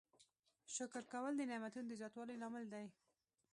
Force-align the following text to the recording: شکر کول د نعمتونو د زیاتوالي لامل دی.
شکر 0.75 1.03
کول 1.13 1.33
د 1.37 1.41
نعمتونو 1.51 1.87
د 1.89 1.93
زیاتوالي 1.99 2.35
لامل 2.41 2.65
دی. 2.73 2.85